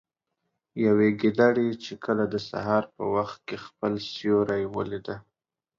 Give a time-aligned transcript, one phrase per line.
[0.85, 5.15] يوې ګيدړې چې کله د سهار په وخت كې خپل سيورى وليده